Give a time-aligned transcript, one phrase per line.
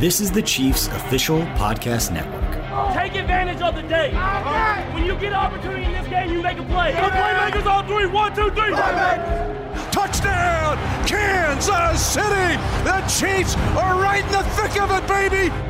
[0.00, 2.52] This is the Chiefs official podcast network.
[2.94, 4.14] Take advantage of the day.
[4.94, 6.92] When you get an opportunity in this game, you make a play.
[6.92, 8.06] The playmakers on three.
[8.06, 8.70] One, two, three.
[9.92, 12.56] Touchdown, Kansas City!
[12.82, 15.69] The Chiefs are right in the thick of it, baby!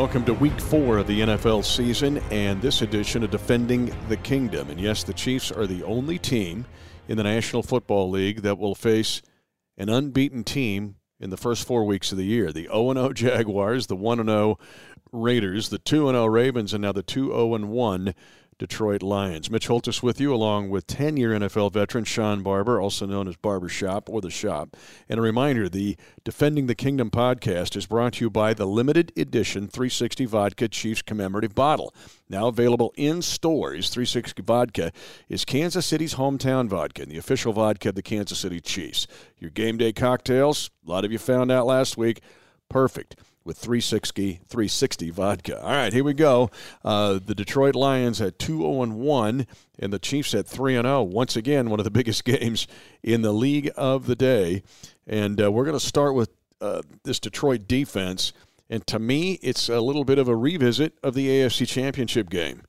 [0.00, 4.70] Welcome to week four of the NFL season and this edition of Defending the Kingdom.
[4.70, 6.64] And yes, the Chiefs are the only team
[7.06, 9.20] in the National Football League that will face
[9.76, 12.50] an unbeaten team in the first four weeks of the year.
[12.50, 14.58] The 0 0 Jaguars, the 1 0
[15.12, 18.14] Raiders, the 2 0 Ravens, and now the 2 0 1
[18.60, 19.50] Detroit Lions.
[19.50, 23.34] Mitch Holthus with you, along with 10 year NFL veteran Sean Barber, also known as
[23.36, 24.76] Barber Shop or The Shop.
[25.08, 29.12] And a reminder the Defending the Kingdom podcast is brought to you by the limited
[29.16, 31.94] edition 360 Vodka Chiefs commemorative bottle.
[32.28, 34.92] Now available in stores, 360 Vodka
[35.30, 39.06] is Kansas City's hometown vodka and the official vodka of the Kansas City Chiefs.
[39.38, 42.20] Your game day cocktails, a lot of you found out last week,
[42.68, 45.62] perfect with 360 360 vodka.
[45.62, 46.50] All right, here we go.
[46.84, 49.46] Uh, the Detroit Lions had 2 0 1
[49.78, 51.02] and the Chiefs at 3 0.
[51.02, 52.66] Once again, one of the biggest games
[53.02, 54.62] in the league of the day.
[55.06, 58.32] And uh, we're going to start with uh, this Detroit defense.
[58.68, 62.62] And to me, it's a little bit of a revisit of the AFC Championship game.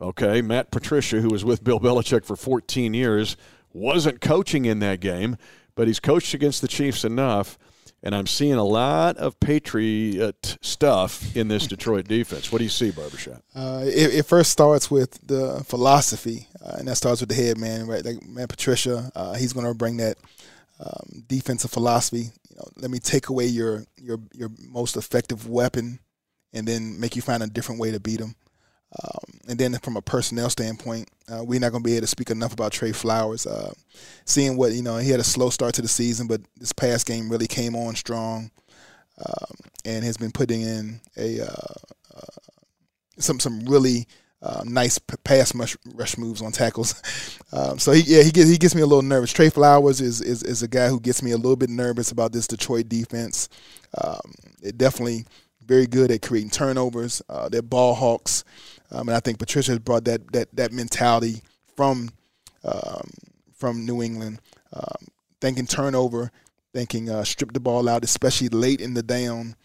[0.00, 3.36] Okay, Matt Patricia, who was with Bill Belichick for 14 years,
[3.72, 5.36] wasn't coaching in that game,
[5.74, 7.58] but he's coached against the Chiefs enough
[8.02, 12.52] and I'm seeing a lot of Patriot stuff in this Detroit defense.
[12.52, 13.42] What do you see, Barbershop?
[13.54, 17.58] Uh, it, it, first starts with the philosophy, uh, and that starts with the head
[17.58, 18.04] man, right?
[18.04, 20.16] Like man, Patricia, uh, he's going to bring that
[20.80, 22.30] um, defensive philosophy.
[22.50, 25.98] You know, let me take away your your your most effective weapon,
[26.52, 28.36] and then make you find a different way to beat them.
[29.02, 32.06] Um, and then from a personnel standpoint, uh, we're not going to be able to
[32.06, 33.46] speak enough about Trey Flowers.
[33.46, 33.72] Uh,
[34.24, 37.06] seeing what you know, he had a slow start to the season, but this past
[37.06, 38.50] game really came on strong,
[39.18, 41.74] um, and has been putting in a uh,
[42.14, 42.40] uh
[43.18, 44.06] some some really
[44.40, 47.00] uh, nice pass rush rush moves on tackles.
[47.50, 49.32] Um, so he, yeah, he gets he gets me a little nervous.
[49.32, 52.30] Trey Flowers is, is is a guy who gets me a little bit nervous about
[52.30, 53.48] this Detroit defense.
[53.96, 55.24] Um, it definitely
[55.64, 57.22] very good at creating turnovers.
[57.26, 58.44] Uh, they're ball hawks.
[58.90, 61.42] Um, and I think Patricia has brought that that that mentality
[61.76, 62.10] from
[62.64, 63.10] um,
[63.54, 64.40] from New England,
[64.72, 65.08] um,
[65.40, 66.30] thinking turnover,
[66.72, 69.56] thinking uh, strip the ball out, especially late in the down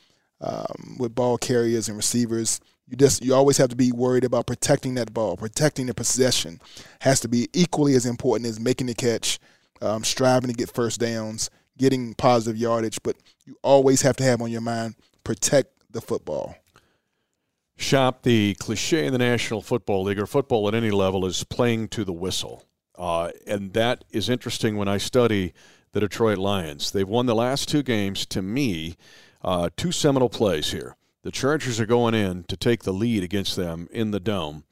[0.42, 2.60] um, with ball carriers and receivers.
[2.88, 6.60] You just you always have to be worried about protecting that ball, protecting the possession
[7.00, 9.40] has to be equally as important as making the catch,
[9.82, 13.00] um, striving to get first downs, getting positive yardage.
[13.04, 16.56] But you always have to have on your mind protect the football.
[17.76, 21.88] Shop, the cliche in the National Football League or football at any level is playing
[21.90, 22.64] to the whistle.
[22.98, 25.54] Uh, and that is interesting when I study
[25.92, 26.92] the Detroit Lions.
[26.92, 28.96] They've won the last two games, to me,
[29.42, 30.96] uh, two seminal plays here.
[31.24, 34.66] The Chargers are going in to take the lead against them in the dome,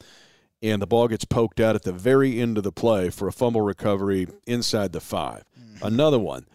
[0.62, 3.34] and the ball gets poked out at the very end of the play for a
[3.34, 5.86] fumble recovery inside the 5 mm-hmm.
[5.86, 6.46] Another one,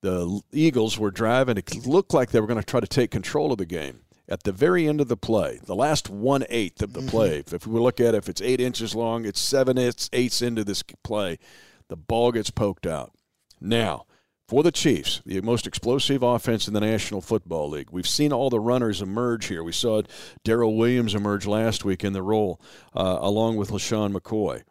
[0.00, 1.56] the Eagles were driving.
[1.56, 4.44] It looked like they were going to try to take control of the game at
[4.44, 7.08] the very end of the play, the last one eighth of the mm-hmm.
[7.08, 10.40] play, if we look at it, if it's eight inches long, it's seven eighths, eighths
[10.40, 11.38] into this play,
[11.88, 13.12] the ball gets poked out.
[13.60, 14.06] Now,
[14.48, 17.88] for the Chiefs, the most explosive offense in the National Football League.
[17.90, 19.62] We've seen all the runners emerge here.
[19.62, 20.02] We saw
[20.42, 22.60] Darrel Williams emerge last week in the role,
[22.94, 24.62] uh, along with LeSean McCoy.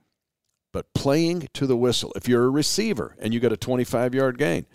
[0.71, 4.37] But playing to the whistle, if you're a receiver and you got a 25 yard
[4.37, 4.65] gain,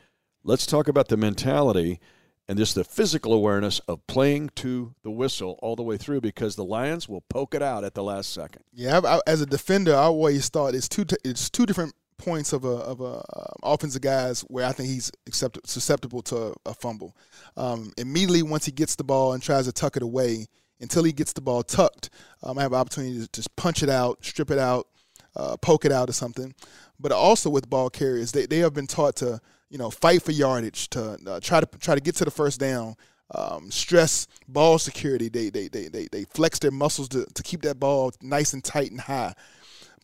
[0.44, 1.98] let's talk about the mentality–
[2.48, 6.56] and just the physical awareness of playing to the whistle all the way through because
[6.56, 8.64] the Lions will poke it out at the last second.
[8.72, 12.64] Yeah, I, as a defender, I always thought it's two it's two different points of
[12.64, 17.14] a of a uh, offensive guys where I think he's accept, susceptible to a, fumble.
[17.56, 20.46] Um, immediately once he gets the ball and tries to tuck it away,
[20.80, 22.10] until he gets the ball tucked,
[22.42, 24.88] um, I have an opportunity to just punch it out, strip it out,
[25.36, 26.54] uh, poke it out or something.
[27.00, 30.32] But also with ball carriers, they, they have been taught to you know, fight for
[30.32, 32.96] yardage, to uh, try to try to get to the first down,
[33.34, 35.28] um, stress ball security.
[35.28, 38.64] They, they they they they flex their muscles to, to keep that ball nice and
[38.64, 39.34] tight and high.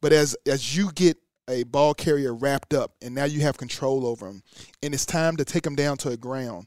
[0.01, 1.17] But as as you get
[1.49, 4.43] a ball carrier wrapped up, and now you have control over them,
[4.83, 6.67] and it's time to take them down to the ground.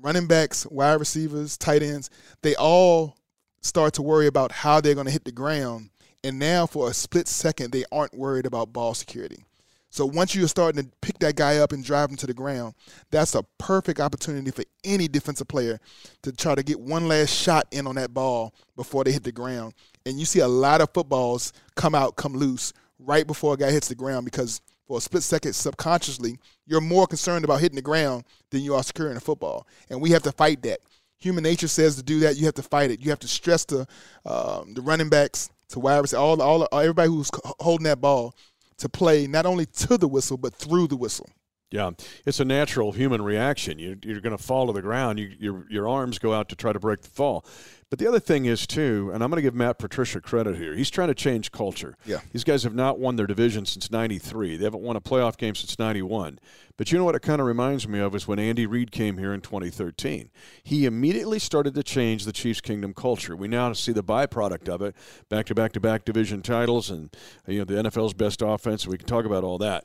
[0.00, 2.08] Running backs, wide receivers, tight ends,
[2.42, 3.16] they all
[3.60, 5.90] start to worry about how they're going to hit the ground.
[6.24, 9.44] And now, for a split second, they aren't worried about ball security.
[9.90, 12.74] So once you're starting to pick that guy up and drive him to the ground,
[13.10, 15.78] that's a perfect opportunity for any defensive player
[16.22, 19.32] to try to get one last shot in on that ball before they hit the
[19.32, 19.74] ground.
[20.04, 23.70] And you see a lot of footballs come out, come loose right before a guy
[23.70, 27.82] hits the ground because for a split second, subconsciously, you're more concerned about hitting the
[27.82, 29.66] ground than you are securing the football.
[29.90, 30.80] And we have to fight that.
[31.18, 33.00] Human nature says to do that, you have to fight it.
[33.00, 33.86] You have to stress the
[34.24, 37.30] um, the running backs to wide receivers, all, all everybody who's
[37.60, 38.34] holding that ball
[38.78, 41.28] to play not only to the whistle but through the whistle.
[41.70, 41.90] Yeah,
[42.24, 43.78] it's a natural human reaction.
[43.78, 45.18] You, are going to fall to the ground.
[45.18, 47.44] You, your, your arms go out to try to break the fall.
[47.90, 50.74] But the other thing is, too, and I'm going to give Matt Patricia credit here,
[50.74, 51.94] he's trying to change culture.
[52.04, 52.20] Yeah.
[52.32, 54.56] These guys have not won their division since 93.
[54.56, 56.38] They haven't won a playoff game since 91.
[56.76, 59.18] But you know what it kind of reminds me of is when Andy Reid came
[59.18, 60.30] here in 2013.
[60.62, 63.34] He immediately started to change the Chiefs Kingdom culture.
[63.34, 64.94] We now see the byproduct of it
[65.28, 67.14] back to back to back division titles and
[67.46, 68.86] you know the NFL's best offense.
[68.86, 69.84] We can talk about all that.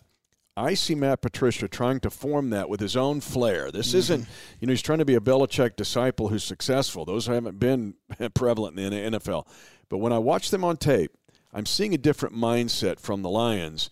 [0.55, 3.71] I see Matt Patricia trying to form that with his own flair.
[3.71, 3.97] This mm-hmm.
[3.97, 4.27] isn't,
[4.59, 7.05] you know, he's trying to be a Belichick disciple who's successful.
[7.05, 7.95] Those haven't been
[8.35, 9.47] prevalent in the NFL.
[9.89, 11.11] But when I watch them on tape,
[11.53, 13.89] I'm seeing a different mindset from the Lions.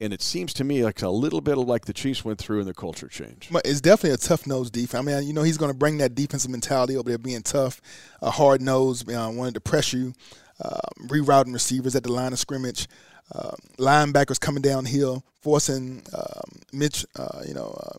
[0.00, 2.60] And it seems to me like a little bit of like the Chiefs went through
[2.60, 3.48] in the culture change.
[3.64, 4.94] It's definitely a tough nose defense.
[4.94, 7.80] I mean, you know, he's going to bring that defensive mentality over there, being tough,
[8.20, 10.12] a hard nose, know, wanting to press you,
[10.60, 12.88] uh, rerouting receivers at the line of scrimmage
[13.32, 17.96] uh, linebackers coming downhill, forcing um, Mitch, uh, you know, uh,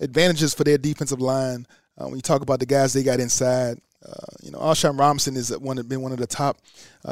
[0.00, 1.66] advantages for their defensive line.
[1.96, 5.36] Uh, when you talk about the guys they got inside, uh, you know, A'Shawn Robinson
[5.36, 6.58] is one been one of the top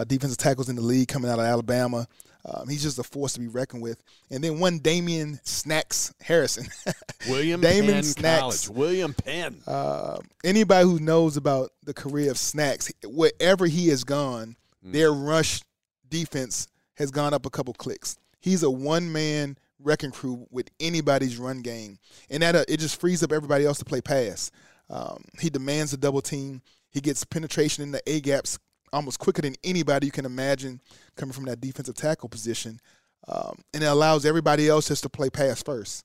[0.07, 2.07] defensive tackles in the league coming out of Alabama.
[2.49, 4.01] Um, he's just a force to be reckoned with.
[4.31, 6.69] And then one Damon Snacks Harrison.
[7.29, 8.41] William Damien Penn Snacks.
[8.41, 8.69] College.
[8.69, 9.57] William Penn.
[9.67, 14.57] Uh, anybody who knows about the career of Snacks, wherever he has gone,
[14.87, 14.93] mm.
[14.93, 15.61] their rush
[16.09, 18.17] defense has gone up a couple clicks.
[18.41, 21.99] He's a one man wrecking crew with anybody's run game,
[22.31, 24.51] and that uh, it just frees up everybody else to play pass.
[24.89, 26.63] Um, he demands a double team.
[26.91, 28.59] He gets penetration in the A gaps
[28.93, 30.81] almost quicker than anybody you can imagine
[31.17, 32.81] coming from that defensive tackle position,
[33.29, 36.05] um, and it allows everybody else just to play pass first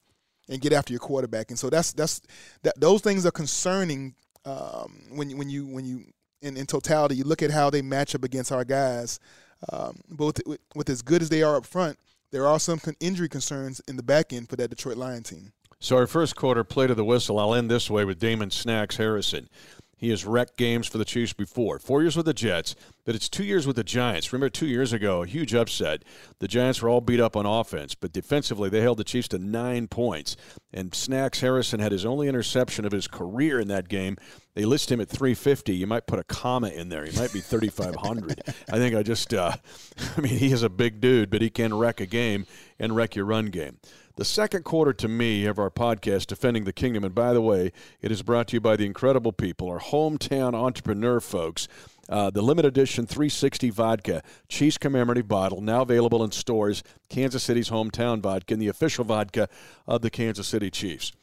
[0.50, 1.50] and get after your quarterback.
[1.50, 2.22] And so that's that's
[2.64, 2.80] that.
[2.80, 4.16] Those things are concerning
[4.46, 6.06] um, when when you when you
[6.42, 9.20] in, in totality you look at how they match up against our guys.
[9.70, 11.98] Um, but with, with, as good as they are up front,
[12.32, 15.52] there are some con- injury concerns in the back end for that Detroit Lion team.
[15.80, 17.40] So our first quarter play to the whistle.
[17.40, 19.50] I'll end this way with Damon Snacks Harrison.
[19.98, 21.78] He has wrecked games for the Chiefs before.
[21.78, 22.76] Four years with the Jets,
[23.06, 24.32] but it's two years with the Giants.
[24.32, 26.04] Remember, two years ago, a huge upset.
[26.40, 29.40] The Giants were all beat up on offense, but defensively, they held the Chiefs to
[29.40, 30.36] nine points.
[30.74, 34.18] And Snacks Harrison had his only interception of his career in that game.
[34.54, 35.74] They list him at 350.
[35.74, 37.06] You might put a comma in there.
[37.06, 38.42] He might be 3,500.
[38.72, 39.54] I think I just, uh,
[40.18, 42.46] I mean, he is a big dude, but he can wreck a game
[42.80, 43.78] and wreck your run game.
[44.18, 47.72] The second quarter to me of our podcast, Defending the Kingdom, and by the way,
[48.02, 51.68] it is brought to you by the incredible people, our hometown entrepreneur folks.
[52.12, 56.84] Uh, the limited edition 360 vodka, Chiefs commemorative bottle, now available in stores.
[57.10, 59.48] Kansas City's hometown vodka and the official vodka
[59.88, 61.14] of the Kansas City Chiefs.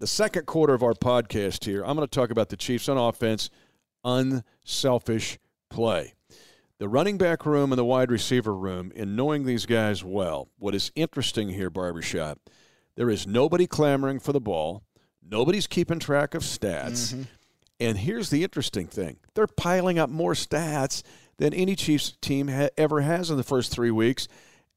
[0.00, 2.98] The second quarter of our podcast here, I'm going to talk about the Chiefs on
[2.98, 3.48] offense,
[4.04, 5.38] unselfish
[5.70, 6.14] play
[6.82, 10.74] the running back room and the wide receiver room, in knowing these guys well, what
[10.74, 12.40] is interesting here, Barbershop,
[12.96, 14.82] there is nobody clamoring for the ball.
[15.22, 17.14] Nobody's keeping track of stats.
[17.14, 17.22] Mm-hmm.
[17.82, 21.02] And here's the interesting thing they're piling up more stats
[21.38, 24.28] than any Chiefs team ha- ever has in the first three weeks.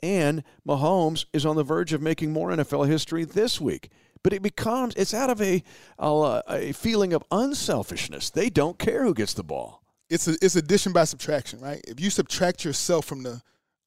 [0.04, 3.90] And Mahomes is on the verge of making more NFL history this week.
[4.24, 5.64] But it becomes, it's out of a,
[6.00, 8.30] a, a feeling of unselfishness.
[8.30, 11.82] They don't care who gets the ball it's a, it's addition by subtraction, right?
[11.88, 13.42] If you subtract yourself from the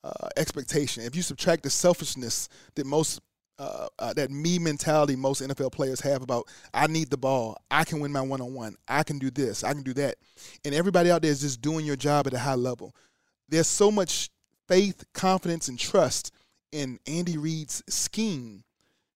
[0.05, 3.21] uh, expectation, if you subtract the selfishness that most
[3.59, 7.85] uh, uh, that me mentality most NFL players have about I need the ball, I
[7.85, 10.17] can win my one on one, I can do this, I can do that,
[10.65, 12.95] and everybody out there is just doing your job at a high level.
[13.49, 14.31] There's so much
[14.69, 16.33] faith, confidence, and trust
[16.73, 18.63] in Andy Reid's scheme,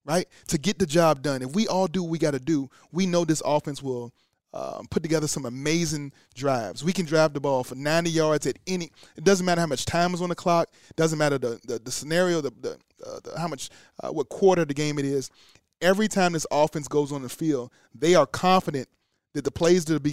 [0.05, 1.41] right, to get the job done.
[1.41, 4.11] If we all do what we got to do, we know this offense will
[4.53, 6.83] um, put together some amazing drives.
[6.83, 8.91] We can drive the ball for 90 yards at any.
[9.15, 10.69] It doesn't matter how much time is on the clock.
[10.95, 13.69] Doesn't matter the the, the scenario, the, the, uh, the how much
[14.03, 15.29] uh, what quarter of the game it is.
[15.81, 18.87] Every time this offense goes on the field, they are confident
[19.33, 20.09] that the plays that are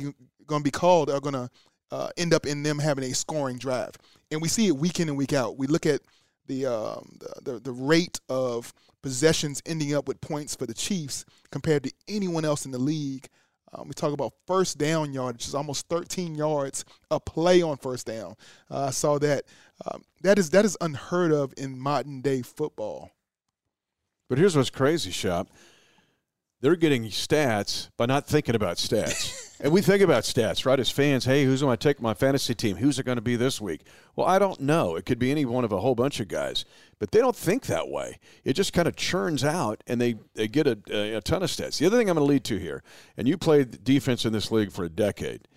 [0.46, 1.50] going to be called are going to
[1.90, 3.92] uh, end up in them having a scoring drive.
[4.30, 5.58] And we see it week in and week out.
[5.58, 6.00] We look at
[6.46, 11.24] the, um, the, the the rate of possessions ending up with points for the Chiefs
[11.50, 13.28] compared to anyone else in the league.
[13.72, 18.06] Um, we talk about first down yardage, is almost 13 yards a play on first
[18.06, 18.34] down.
[18.70, 19.44] Uh, I saw that.
[19.86, 23.10] Um, that is that is unheard of in modern day football.
[24.28, 25.48] But here's what's crazy, Shop.
[26.60, 29.46] They're getting stats by not thinking about stats.
[29.62, 30.80] and we think about stats, right?
[30.80, 32.76] As fans, hey, who's going to take my fantasy team?
[32.76, 33.82] Who's it going to be this week?
[34.16, 34.96] Well, I don't know.
[34.96, 36.64] It could be any one of a whole bunch of guys.
[36.98, 38.18] But they don't think that way.
[38.44, 41.50] It just kind of churns out, and they, they get a, a, a ton of
[41.50, 41.78] stats.
[41.78, 42.82] The other thing I'm going to lead to here,
[43.16, 45.48] and you played defense in this league for a decade,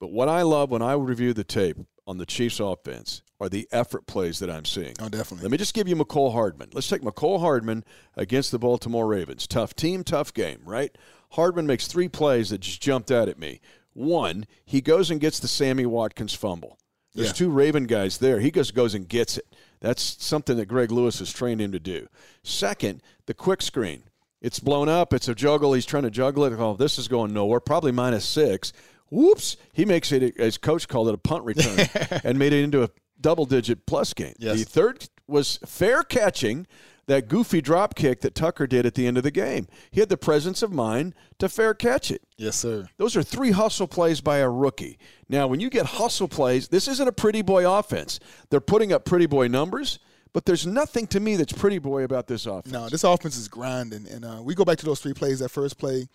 [0.00, 3.68] but what I love when I review the tape on the Chiefs offense are the
[3.70, 4.94] effort plays that I'm seeing.
[5.00, 5.44] Oh, definitely.
[5.44, 6.70] Let me just give you Mecole Hardman.
[6.72, 7.84] Let's take Mecole Hardman
[8.16, 9.46] against the Baltimore Ravens.
[9.46, 10.96] Tough team, tough game, right?
[11.30, 13.60] Hardman makes three plays that just jumped out at me.
[13.92, 16.78] One, he goes and gets the Sammy Watkins fumble.
[17.14, 17.32] There's Yeah.
[17.34, 18.40] two Raven guys there.
[18.40, 19.46] He just goes and gets it.
[19.80, 22.06] That's something that Greg Lewis has trained him to do.
[22.42, 24.04] Second, the quick screen.
[24.40, 25.12] It's blown up.
[25.12, 25.72] It's a juggle.
[25.74, 26.52] He's trying to juggle it.
[26.58, 27.60] Oh, this is going nowhere.
[27.60, 28.72] Probably minus six.
[29.10, 29.56] Whoops.
[29.72, 31.88] He makes it, as coach called it, a punt return
[32.24, 34.34] and made it into a double digit plus game.
[34.38, 34.58] Yes.
[34.60, 36.66] The third was fair catching
[37.06, 39.66] that goofy drop kick that Tucker did at the end of the game.
[39.90, 42.22] He had the presence of mind to fair catch it.
[42.36, 42.86] Yes, sir.
[42.98, 44.98] Those are three hustle plays by a rookie.
[45.28, 48.20] Now, when you get hustle plays, this isn't a pretty boy offense.
[48.50, 49.98] They're putting up pretty boy numbers,
[50.32, 52.72] but there's nothing to me that's pretty boy about this offense.
[52.72, 55.40] No, this offense is grinding, and uh, we go back to those three plays.
[55.40, 56.08] That first play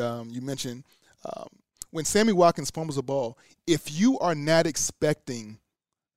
[0.00, 0.84] um, you mentioned,
[1.24, 1.48] um,
[1.90, 5.58] when Sammy Watkins fumbles a ball, if you are not expecting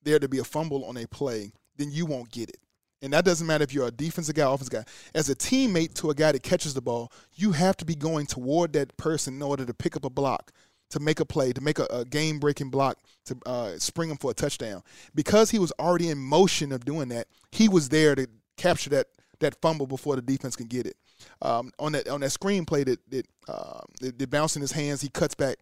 [0.04, 2.58] there to be a fumble on a play, then you won't get it.
[3.06, 4.84] And that doesn't matter if you're a defensive guy, offensive guy.
[5.14, 8.26] As a teammate to a guy that catches the ball, you have to be going
[8.26, 10.52] toward that person in order to pick up a block,
[10.90, 14.32] to make a play, to make a, a game-breaking block, to uh, spring him for
[14.32, 14.82] a touchdown.
[15.14, 19.08] Because he was already in motion of doing that, he was there to capture that
[19.40, 20.96] that fumble before the defense can get it.
[21.44, 25.10] Um, on that on that screenplay that that, uh, that, that in his hands, he
[25.10, 25.58] cuts back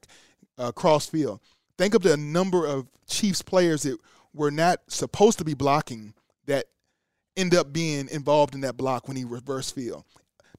[0.58, 1.42] uh, cross field.
[1.78, 3.98] Think of the number of Chiefs players that
[4.34, 6.14] were not supposed to be blocking
[6.46, 6.68] that
[7.36, 10.04] end up being involved in that block when he reverse field.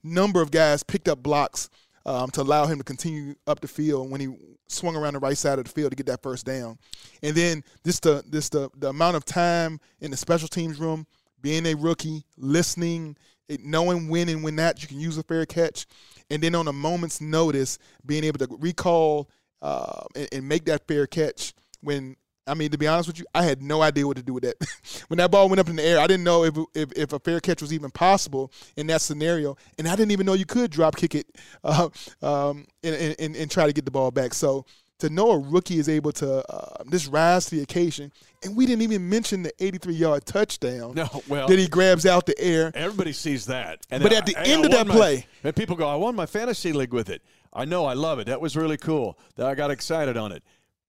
[0.02, 1.70] Number of guys picked up blocks
[2.06, 4.28] um, to allow him to continue up the field when he
[4.68, 6.78] swung around the right side of the field to get that first down.
[7.22, 11.06] And then this the this the the amount of time in the special teams room,
[11.40, 13.16] being a rookie, listening,
[13.60, 15.86] knowing when and when not you can use a fair catch,
[16.30, 19.30] and then on a moment's notice being able to recall
[19.62, 23.24] uh, and, and make that fair catch when I mean, to be honest with you,
[23.34, 24.56] I had no idea what to do with that.
[25.08, 27.18] when that ball went up in the air, I didn't know if, if, if a
[27.18, 30.70] fair catch was even possible in that scenario, and I didn't even know you could
[30.70, 31.26] drop kick it
[31.64, 31.88] uh,
[32.22, 34.34] um, and, and, and try to get the ball back.
[34.34, 34.66] So
[34.98, 38.66] to know a rookie is able to uh, just rise to the occasion, and we
[38.66, 42.70] didn't even mention the 83-yard touchdown No, well- that he grabs out the air.
[42.74, 43.86] Everybody sees that.
[43.90, 46.14] And But at the end I of that my- play- and people go, I won
[46.14, 47.22] my fantasy league with it.
[47.52, 48.26] I know, I love it.
[48.26, 49.16] That was really cool.
[49.36, 50.42] That I got excited on it.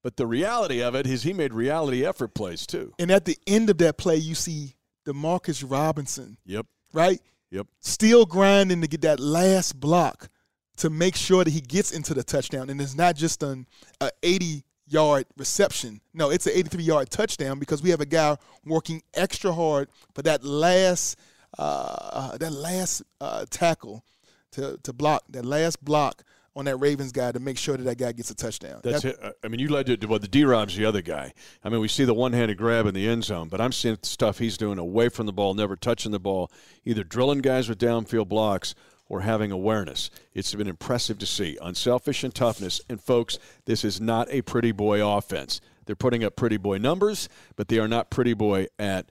[0.06, 2.94] But the reality of it is he made reality effort plays too.
[3.00, 6.68] And at the end of that play, you see Demarcus Robinson, Yep.
[6.94, 7.20] right?
[7.50, 7.66] Yep.
[7.80, 10.30] still grinding to get that last block
[10.78, 12.70] to make sure that he gets into the touchdown.
[12.70, 13.66] And it's not just an
[14.00, 16.02] a 80 yard reception.
[16.14, 20.22] No, it's an 83 yard touchdown because we have a guy working extra hard for
[20.22, 21.18] that last
[21.58, 24.06] uh, that last uh, tackle
[24.52, 26.22] to to block that last block
[26.56, 28.80] on that Ravens guy to make sure that that guy gets a touchdown.
[28.84, 29.38] That's That- it.
[29.44, 31.34] I mean, you led to well, the D Rob's the other guy.
[31.64, 33.98] I mean, we see the one handed grab in the end zone, but I'm seeing
[34.04, 36.50] stuff he's doing away from the ball, never touching the ball,
[36.86, 38.74] either drilling guys with downfield blocks
[39.08, 40.10] or having awareness.
[40.34, 41.58] It's been impressive to see.
[41.62, 42.82] Unselfish and toughness.
[42.90, 45.62] And folks, this is not a pretty boy offense.
[45.86, 49.06] They're putting up pretty boy numbers, but they are not pretty boy at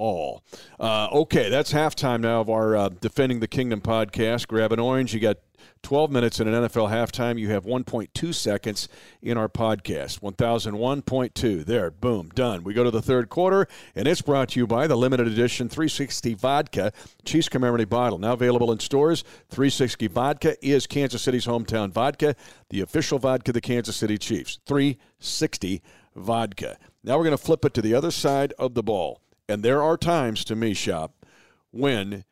[0.00, 0.42] all.
[0.80, 4.48] Uh, okay, that's halftime now of our uh, Defending the Kingdom podcast.
[4.48, 5.12] Grab an orange.
[5.12, 5.36] You got
[5.82, 7.38] 12 minutes in an NFL halftime.
[7.38, 8.88] You have 1.2 seconds
[9.20, 10.20] in our podcast.
[10.20, 11.66] 1001.2.
[11.66, 12.64] There, boom, done.
[12.64, 15.68] We go to the third quarter, and it's brought to you by the limited edition
[15.68, 16.92] 360 Vodka
[17.26, 18.18] Chiefs Commemorative Bottle.
[18.18, 19.22] Now available in stores.
[19.50, 22.34] 360 Vodka is Kansas City's hometown vodka,
[22.70, 24.60] the official vodka of the Kansas City Chiefs.
[24.66, 25.82] 360
[26.16, 26.78] Vodka.
[27.04, 29.20] Now we're going to flip it to the other side of the ball.
[29.50, 31.26] And there are times, to me, Shop,
[31.72, 32.24] when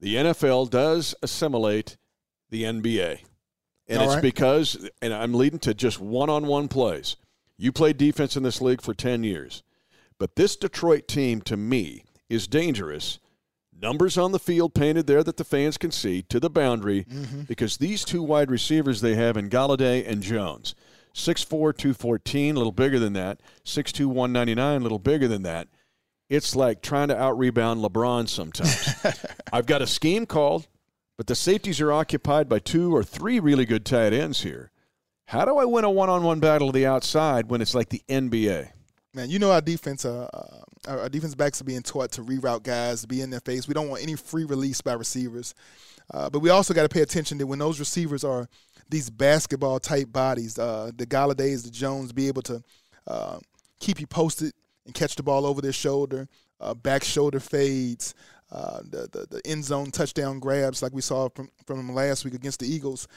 [0.00, 1.96] the NFL does assimilate
[2.50, 3.20] the NBA.
[3.86, 4.22] And All it's right.
[4.22, 7.16] because, and I'm leading to just one on one plays.
[7.56, 9.62] You played defense in this league for 10 years.
[10.18, 13.20] But this Detroit team, to me, is dangerous.
[13.80, 17.42] Numbers on the field painted there that the fans can see to the boundary mm-hmm.
[17.42, 20.74] because these two wide receivers they have in Golladay and Jones.
[21.14, 23.40] 6'4, 214, a little bigger than that.
[23.64, 25.68] 6'2, 199, a little bigger than that.
[26.34, 28.94] It's like trying to out rebound LeBron sometimes.
[29.52, 30.66] I've got a scheme called,
[31.16, 34.70] but the safeties are occupied by two or three really good tight ends here.
[35.26, 37.88] How do I win a one on one battle to the outside when it's like
[37.88, 38.70] the NBA?
[39.14, 42.62] man, you know our defense uh, uh, our, defense backs are being taught to reroute
[42.62, 43.66] guys, to be in their face.
[43.66, 45.54] We don't want any free release by receivers.
[46.12, 48.46] Uh, but we also got to pay attention that when those receivers are
[48.90, 52.62] these basketball type bodies, uh, the Golladays, the Jones, be able to
[53.06, 53.38] uh,
[53.80, 54.52] keep you posted
[54.86, 56.28] and catch the ball over their shoulder,
[56.60, 58.14] uh, back shoulder fades,
[58.52, 62.24] uh, the, the, the end zone touchdown grabs like we saw from from them last
[62.24, 63.08] week against the Eagles.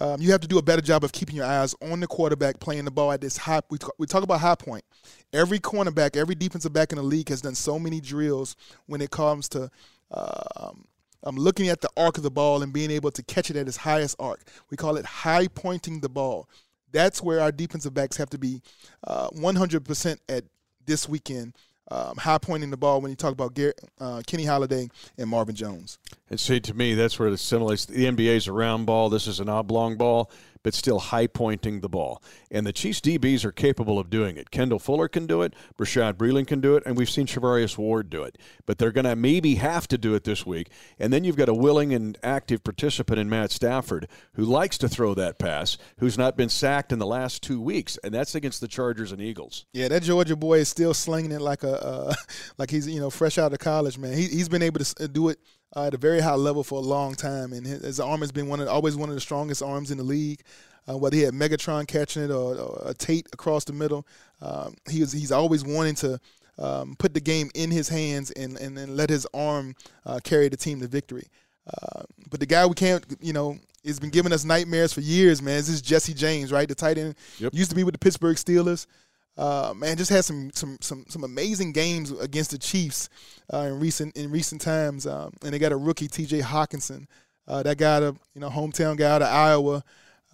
[0.00, 2.58] Um, you have to do a better job of keeping your eyes on the quarterback
[2.58, 3.60] playing the ball at this high.
[3.70, 4.84] We we talk about high point.
[5.32, 8.56] Every cornerback, every defensive back in the league has done so many drills
[8.86, 9.70] when it comes to
[10.10, 10.84] um,
[11.24, 13.66] um, looking at the arc of the ball and being able to catch it at
[13.66, 14.42] its highest arc.
[14.70, 16.48] We call it high pointing the ball.
[16.92, 18.62] That's where our defensive backs have to be
[19.06, 20.44] uh, 100% at
[20.86, 21.54] this weekend
[21.90, 25.54] um, high pointing the ball when you talk about Gary, uh, Kenny Golladay and Marvin
[25.54, 25.98] Jones.
[26.30, 27.84] And see, to me, that's where it assimilates.
[27.84, 29.10] The NBA is a round ball.
[29.10, 30.30] This is an oblong ball
[30.64, 32.20] but still high pointing the ball.
[32.50, 34.50] And the Chiefs DBs are capable of doing it.
[34.50, 38.10] Kendall Fuller can do it, Bashaud Breeland can do it, and we've seen Charvarius Ward
[38.10, 38.36] do it.
[38.66, 40.70] But they're going to maybe have to do it this week.
[40.98, 44.88] And then you've got a willing and active participant in Matt Stafford who likes to
[44.88, 48.60] throw that pass, who's not been sacked in the last two weeks, and that's against
[48.60, 49.66] the Chargers and Eagles.
[49.72, 52.14] Yeah, that Georgia boy is still slinging it like a uh,
[52.58, 54.14] like he's you know fresh out of college, man.
[54.14, 55.38] He, he's been able to do it
[55.76, 58.32] uh, at a very high level for a long time, and his, his arm has
[58.32, 60.42] been one of always one of the strongest arms in the league.
[60.86, 64.06] Uh, whether he had Megatron catching it or, or a Tate across the middle,
[64.42, 66.20] um, he was he's always wanting to
[66.58, 70.48] um, put the game in his hands and and, and let his arm uh, carry
[70.48, 71.26] the team to victory.
[71.66, 75.40] Uh, but the guy we can't, you know, has been giving us nightmares for years,
[75.40, 75.56] man.
[75.56, 76.68] This is Jesse James, right?
[76.68, 77.54] The tight end yep.
[77.54, 78.86] used to be with the Pittsburgh Steelers
[79.36, 83.08] uh, man, just had some some some some amazing games against the Chiefs
[83.52, 85.06] uh, in recent in recent times.
[85.06, 86.40] Um, and they got a rookie, T.J.
[86.40, 87.06] Hockenson,
[87.48, 89.84] uh, that guy, a you know hometown guy out of Iowa,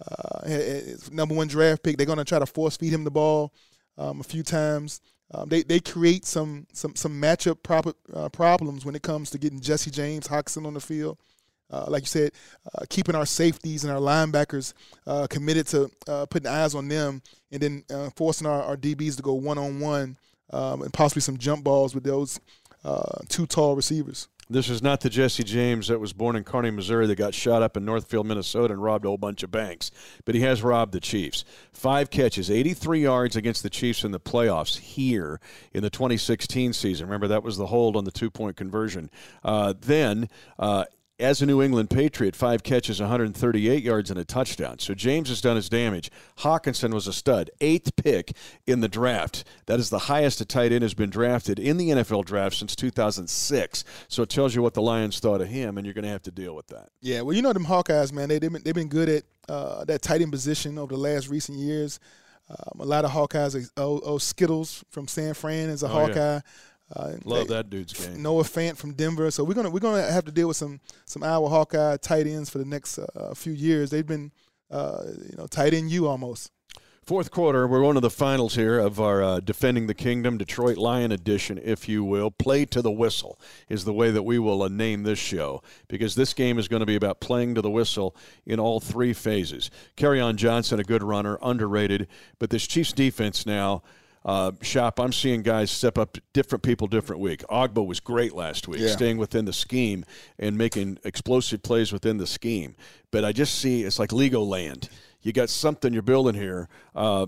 [0.07, 0.49] uh,
[1.11, 1.97] number one draft pick.
[1.97, 3.53] They're gonna try to force feed him the ball
[3.97, 5.01] um, a few times.
[5.33, 9.61] Um, they they create some some some matchup uh, problems when it comes to getting
[9.61, 11.17] Jesse James Hockenson on the field
[11.71, 12.31] uh, like you said,
[12.75, 14.73] uh, keeping our safeties and our linebackers
[15.07, 19.15] uh, committed to uh, putting eyes on them, and then uh, forcing our, our, DBs
[19.15, 20.17] to go one on one
[20.51, 22.39] and possibly some jump balls with those
[22.83, 24.27] uh, two tall receivers.
[24.49, 27.61] This is not the Jesse James that was born in Kearney, Missouri, that got shot
[27.61, 29.91] up in Northfield, Minnesota, and robbed a whole bunch of banks.
[30.25, 31.45] But he has robbed the Chiefs.
[31.71, 35.39] Five catches, 83 yards against the Chiefs in the playoffs here
[35.73, 37.05] in the 2016 season.
[37.05, 39.09] Remember, that was the hold on the two point conversion.
[39.41, 40.27] Uh, then,
[40.59, 40.83] uh,
[41.21, 44.79] as a New England Patriot, five catches, 138 yards, and a touchdown.
[44.79, 46.11] So James has done his damage.
[46.39, 49.43] Hockenson was a stud, eighth pick in the draft.
[49.67, 52.75] That is the highest a tight end has been drafted in the NFL draft since
[52.75, 53.83] 2006.
[54.07, 56.23] So it tells you what the Lions thought of him, and you're going to have
[56.23, 56.89] to deal with that.
[57.01, 58.29] Yeah, well, you know them Hawkeyes, man.
[58.29, 61.29] They, they've, been, they've been good at uh, that tight end position over the last
[61.29, 61.99] recent years.
[62.49, 66.15] Um, a lot of Hawkeyes, oh, oh, Skittles from San Fran is a oh, Hawkeye.
[66.15, 66.39] Yeah.
[66.93, 68.21] Uh, Love they, that dude's game.
[68.21, 69.31] Noah Fant from Denver.
[69.31, 72.49] So we're gonna we're gonna have to deal with some some Iowa Hawkeye tight ends
[72.49, 73.89] for the next uh, few years.
[73.89, 74.31] They've been
[74.69, 76.51] uh, you know tight end you almost.
[77.03, 80.77] Fourth quarter, we're one of the finals here of our uh, Defending the Kingdom Detroit
[80.77, 82.29] Lion edition, if you will.
[82.29, 86.13] Play to the whistle is the way that we will uh, name this show because
[86.13, 89.71] this game is going to be about playing to the whistle in all three phases.
[89.97, 93.81] Kerryon Johnson, a good runner, underrated, but this Chiefs defense now
[94.23, 97.43] uh, shop, I'm seeing guys step up, different people, different week.
[97.49, 98.89] Ogbah was great last week, yeah.
[98.89, 100.05] staying within the scheme
[100.37, 102.75] and making explosive plays within the scheme.
[103.11, 104.89] But I just see it's like Lego land.
[105.21, 107.27] You got something you're building here, uh,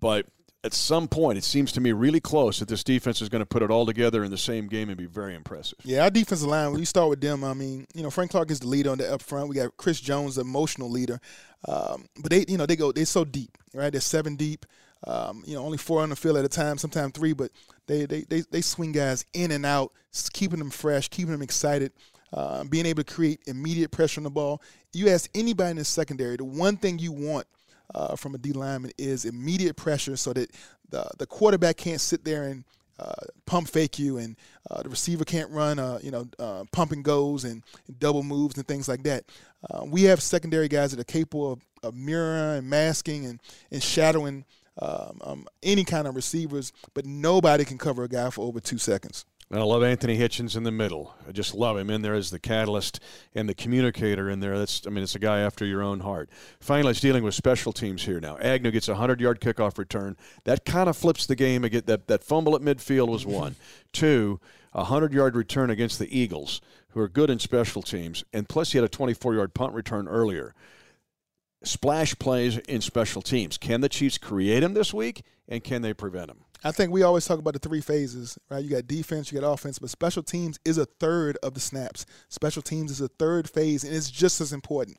[0.00, 0.26] but
[0.64, 3.46] at some point, it seems to me really close that this defense is going to
[3.46, 5.78] put it all together in the same game and be very impressive.
[5.84, 8.50] Yeah, our defensive line, when you start with them, I mean, you know, Frank Clark
[8.50, 9.48] is the leader on the up front.
[9.48, 11.20] We got Chris Jones, the emotional leader.
[11.68, 13.90] Um, but they, you know, they go, they're so deep, right?
[13.92, 14.64] They're seven deep.
[15.06, 17.50] Um, you know, only four on the field at a time, sometimes three, but
[17.86, 19.92] they, they, they, they swing guys in and out,
[20.32, 21.92] keeping them fresh, keeping them excited,
[22.32, 24.62] uh, being able to create immediate pressure on the ball.
[24.92, 27.46] You ask anybody in the secondary, the one thing you want
[27.94, 30.50] uh, from a D lineman is immediate pressure so that
[30.88, 32.64] the, the quarterback can't sit there and
[32.98, 33.12] uh,
[33.44, 34.36] pump fake you, and
[34.70, 37.62] uh, the receiver can't run, uh, you know, uh, pump and goes and,
[37.98, 39.24] double moves and things like that.
[39.68, 43.40] Uh, we have secondary guys that are capable of, of mirroring and masking and,
[43.70, 44.44] and shadowing
[44.78, 48.78] um, um, any kind of receivers, but nobody can cover a guy for over two
[48.78, 49.24] seconds.
[49.50, 51.14] And I love Anthony Hitchens in the middle.
[51.28, 52.98] I just love him in there as the catalyst
[53.34, 54.58] and the communicator in there.
[54.58, 56.30] That's I mean, it's a guy after your own heart.
[56.60, 58.38] Finally, it's dealing with special teams here now.
[58.38, 60.16] Agnew gets a hundred yard kickoff return.
[60.44, 61.62] That kind of flips the game.
[61.62, 63.54] Again, that that fumble at midfield was one.
[63.92, 64.40] Two,
[64.72, 68.72] a hundred yard return against the Eagles, who are good in special teams, and plus
[68.72, 70.54] he had a twenty four yard punt return earlier
[71.66, 73.58] splash plays in special teams.
[73.58, 76.44] Can the Chiefs create them this week, and can they prevent them?
[76.62, 78.64] I think we always talk about the three phases, right?
[78.64, 82.06] You got defense, you got offense, but special teams is a third of the snaps.
[82.30, 84.96] Special teams is a third phase, and it's just as important.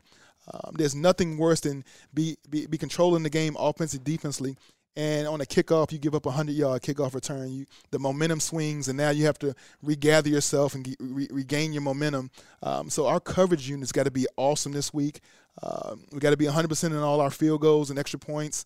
[0.54, 4.58] Um, there's nothing worse than be, be, be controlling the game offensively, defensively,
[4.96, 8.40] and on a kickoff you give up a 100 yard kickoff return you the momentum
[8.40, 12.32] swings and now you have to regather yourself and re- regain your momentum
[12.64, 15.22] um, so our coverage unit's got to be awesome this week
[15.64, 18.66] uh, we got to be 100% in all our field goals and extra points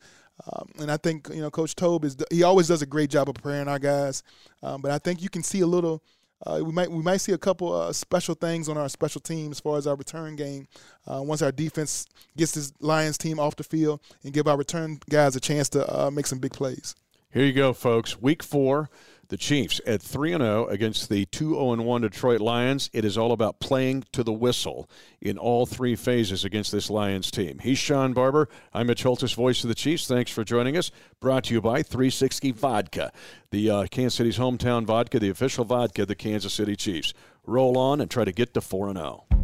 [0.51, 3.27] um, and I think you know Coach Toub is he always does a great job
[3.27, 4.23] of preparing our guys,
[4.63, 6.01] um, but I think you can see a little
[6.45, 9.51] uh, we might we might see a couple uh, special things on our special team
[9.51, 10.67] as far as our return game.
[11.05, 12.05] Uh, once our defense
[12.37, 15.85] gets this Lions team off the field and give our return guys a chance to
[15.93, 16.95] uh, make some big plays.
[17.31, 18.19] Here you go, folks.
[18.21, 18.89] Week four,
[19.29, 22.89] the Chiefs at 3 0 against the 2 0 1 Detroit Lions.
[22.93, 24.89] It is all about playing to the whistle
[25.21, 27.59] in all three phases against this Lions team.
[27.59, 28.49] He's Sean Barber.
[28.73, 30.07] I'm Mitch Holthus, voice of the Chiefs.
[30.07, 30.91] Thanks for joining us.
[31.19, 33.11] Brought to you by 360 Vodka,
[33.51, 37.13] the uh, Kansas City's hometown vodka, the official vodka of the Kansas City Chiefs.
[37.45, 39.38] Roll on and try to get to 4 0.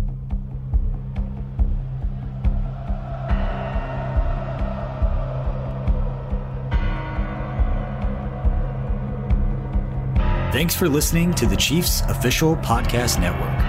[10.56, 13.60] Thanks for listening to the Chiefs Official Podcast Network.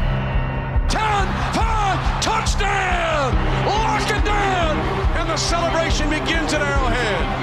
[0.89, 1.03] 10,
[1.53, 3.35] 5, touchdown!
[3.67, 4.77] Lock it down!
[5.19, 7.36] And the celebration begins at Arrowhead.